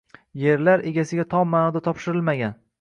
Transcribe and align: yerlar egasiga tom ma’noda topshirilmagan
yerlar 0.43 0.85
egasiga 0.93 1.27
tom 1.35 1.53
ma’noda 1.57 1.85
topshirilmagan 1.89 2.61